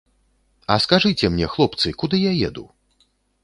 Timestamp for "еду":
2.49-2.69